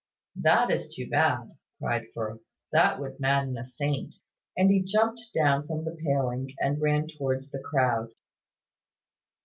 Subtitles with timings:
[0.37, 2.39] "That is too bad!" cried Firth.
[2.71, 4.15] "That would madden a saint."
[4.57, 8.09] And he jumped down from the paling and ran towards the crowd.